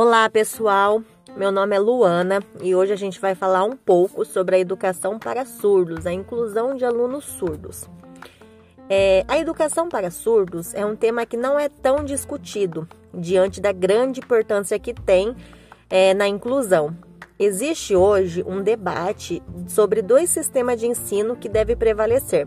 [0.00, 1.02] Olá, pessoal.
[1.36, 5.18] Meu nome é Luana e hoje a gente vai falar um pouco sobre a educação
[5.18, 7.90] para surdos, a inclusão de alunos surdos.
[8.88, 13.72] É, a educação para surdos é um tema que não é tão discutido diante da
[13.72, 15.34] grande importância que tem
[15.90, 16.96] é, na inclusão.
[17.36, 22.46] Existe hoje um debate sobre dois sistemas de ensino que deve prevalecer,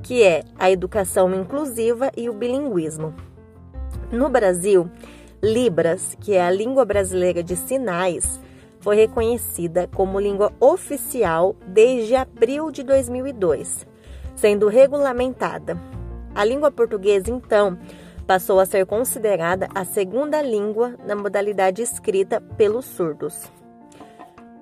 [0.00, 3.12] que é a educação inclusiva e o bilinguismo.
[4.12, 4.88] No Brasil,
[5.44, 8.40] Libras, que é a língua brasileira de sinais,
[8.80, 13.86] foi reconhecida como língua oficial desde abril de 2002,
[14.34, 15.78] sendo regulamentada.
[16.34, 17.78] A língua portuguesa, então,
[18.26, 23.52] passou a ser considerada a segunda língua na modalidade escrita pelos surdos.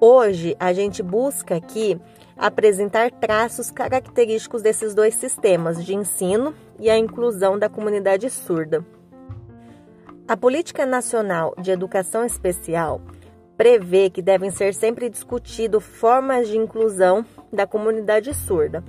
[0.01, 1.97] Hoje, a gente busca aqui
[2.37, 8.85] apresentar traços característicos desses dois sistemas de ensino e a inclusão da comunidade surda.
[10.29, 13.01] A Política Nacional de Educação Especial
[13.57, 18.85] prevê que devem ser sempre discutidas formas de inclusão da comunidade surda.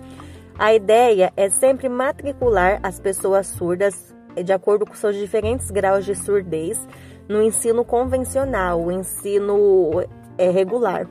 [0.57, 6.13] A ideia é sempre matricular as pessoas surdas de acordo com seus diferentes graus de
[6.13, 6.79] surdez
[7.27, 10.05] no ensino convencional, o ensino
[10.37, 11.07] é, regular.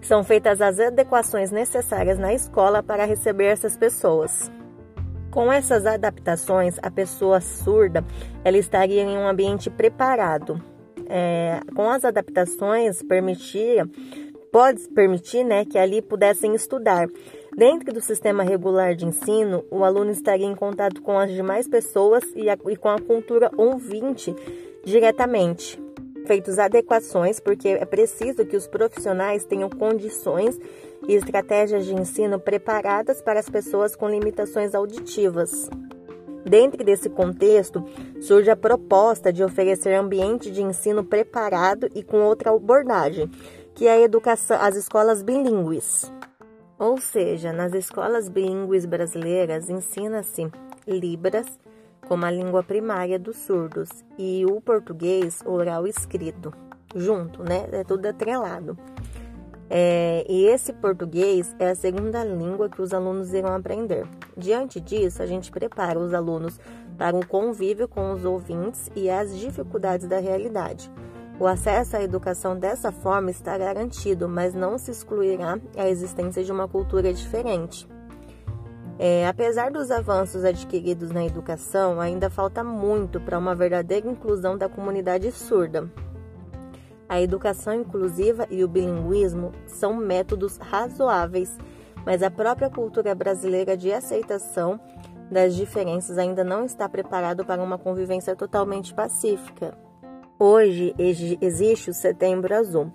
[0.00, 4.50] São feitas as adequações necessárias na escola para receber essas pessoas.
[5.30, 8.04] Com essas adaptações, a pessoa surda
[8.42, 10.62] ela estaria em um ambiente preparado.
[11.08, 13.88] É, com as adaptações, permitia,
[14.50, 17.06] pode permitir né, que ali pudessem estudar.
[17.56, 22.22] Dentro do sistema regular de ensino, o aluno estaria em contato com as demais pessoas
[22.34, 24.34] e, a, e com a cultura ouvinte
[24.84, 25.78] diretamente.
[26.26, 30.58] Feitos adequações, porque é preciso que os profissionais tenham condições
[31.08, 35.68] e estratégias de ensino preparadas para as pessoas com limitações auditivas.
[36.44, 37.84] Dentro desse contexto,
[38.20, 43.30] surge a proposta de oferecer ambiente de ensino preparado e com outra abordagem,
[43.74, 46.12] que é a educação, as escolas bilíngues.
[46.78, 50.48] Ou seja, nas escolas bilíngues brasileiras ensina-se
[50.86, 51.46] Libras
[52.08, 56.52] como a língua primária dos surdos e o português oral escrito,
[56.94, 57.68] junto, né?
[57.70, 58.78] É tudo atrelado.
[59.70, 64.06] É, e esse português é a segunda língua que os alunos irão aprender.
[64.36, 66.58] Diante disso, a gente prepara os alunos
[66.96, 70.90] para um convívio com os ouvintes e as dificuldades da realidade.
[71.38, 76.50] O acesso à educação dessa forma está garantido, mas não se excluirá a existência de
[76.50, 77.86] uma cultura diferente.
[78.98, 84.68] É, apesar dos avanços adquiridos na educação, ainda falta muito para uma verdadeira inclusão da
[84.68, 85.88] comunidade surda.
[87.08, 91.56] A educação inclusiva e o bilinguismo são métodos razoáveis,
[92.04, 94.78] mas a própria cultura brasileira de aceitação
[95.30, 99.76] das diferenças ainda não está preparado para uma convivência totalmente pacífica.
[100.38, 102.92] Hoje existe o Setembro Azul,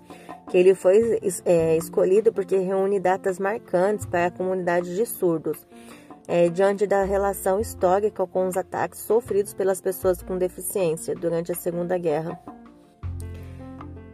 [0.48, 5.66] que ele foi é, escolhido porque reúne datas marcantes para a comunidade de surdos,
[6.26, 11.54] é, diante da relação histórica com os ataques sofridos pelas pessoas com deficiência durante a
[11.54, 12.40] Segunda Guerra.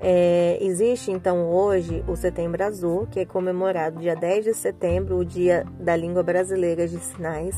[0.02, 5.24] É, existe então hoje o Setembro Azul, que é comemorado dia 10 de setembro, o
[5.24, 7.54] Dia da Língua Brasileira de Sinais,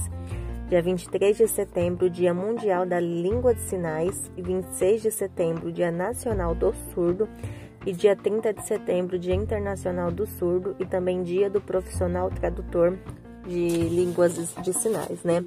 [0.68, 5.68] dia 23 de setembro, o Dia Mundial da Língua de Sinais, e 26 de setembro,
[5.68, 7.28] o Dia Nacional do Surdo,
[7.86, 12.98] e dia 30 de setembro, Dia Internacional do Surdo, e também Dia do Profissional Tradutor
[13.46, 15.44] de Línguas de Sinais, né?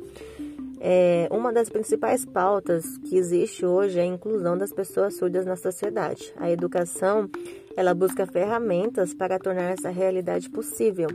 [0.88, 5.56] É, uma das principais pautas que existe hoje é a inclusão das pessoas surdas na
[5.56, 6.32] sociedade.
[6.38, 7.28] A educação,
[7.76, 11.08] ela busca ferramentas para tornar essa realidade possível,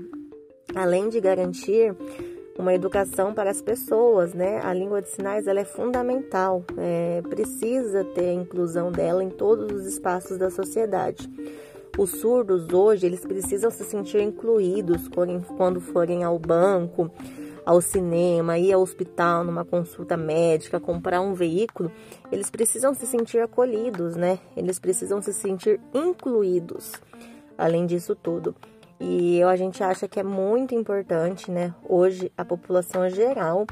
[0.74, 1.94] além de garantir
[2.58, 4.60] uma educação para as pessoas, né?
[4.64, 9.70] A língua de sinais ela é fundamental, é, precisa ter a inclusão dela em todos
[9.70, 11.30] os espaços da sociedade.
[11.96, 15.08] Os surdos hoje eles precisam se sentir incluídos
[15.56, 17.08] quando forem ao banco,
[17.70, 21.92] ao cinema, ir ao hospital, numa consulta médica, comprar um veículo,
[22.32, 24.40] eles precisam se sentir acolhidos, né?
[24.56, 26.94] Eles precisam se sentir incluídos,
[27.56, 28.56] além disso tudo.
[28.98, 31.72] E a gente acha que é muito importante, né?
[31.88, 33.64] Hoje a população geral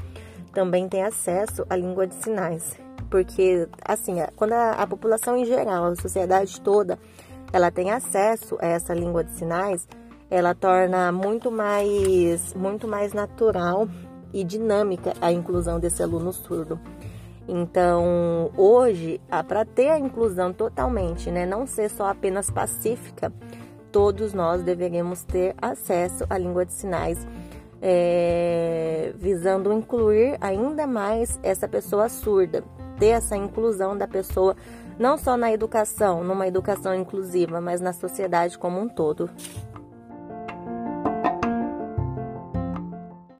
[0.53, 2.79] também tem acesso à língua de sinais,
[3.11, 6.97] porque assim, quando a, a população em geral, a sociedade toda,
[7.51, 9.85] ela tem acesso a essa língua de sinais,
[10.29, 13.87] ela torna muito mais, muito mais natural
[14.33, 16.79] e dinâmica a inclusão desse aluno surdo.
[17.47, 23.33] Então, hoje, para ter a inclusão totalmente, né, não ser só apenas pacífica,
[23.91, 27.27] todos nós deveríamos ter acesso à língua de sinais,
[27.81, 32.63] é, visando incluir ainda mais essa pessoa surda.
[32.99, 34.57] ter essa inclusão da pessoa,
[34.99, 39.29] não só na educação, numa educação inclusiva, mas na sociedade como um todo.